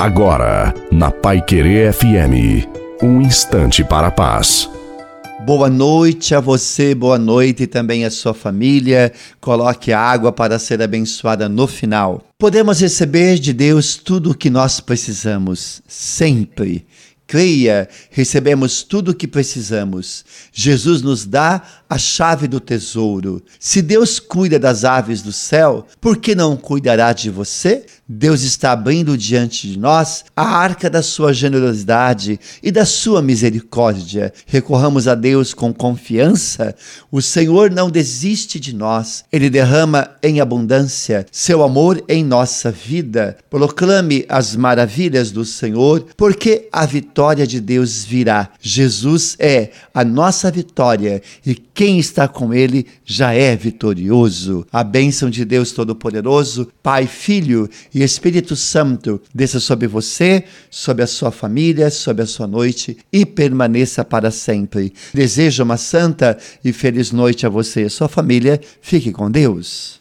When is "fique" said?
68.80-69.12